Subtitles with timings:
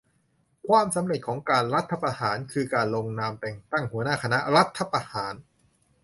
[0.67, 5.33] "ความสำเร็จของการรัฐประหาร คือการลงนามแต่งตั้งหัวหน้าคณะรัฐประหาร"